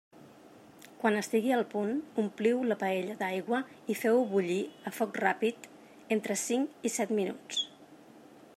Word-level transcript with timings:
Quan 1.01 1.17
estigui 1.17 1.51
al 1.57 1.65
punt, 1.73 1.91
ompliu 2.23 2.63
la 2.71 2.77
paella 2.83 3.17
d'aigua 3.19 3.59
i 3.95 3.97
feu-ho 3.99 4.25
bullir 4.33 4.59
a 4.93 4.97
foc 5.01 5.23
ràpid 5.25 5.69
entre 6.17 6.39
cinc 6.45 6.89
i 6.91 6.97
set 6.99 7.17
minuts. 7.21 7.65